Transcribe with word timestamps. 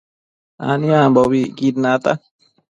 aniambocquid 0.69 1.75
nata 1.83 2.11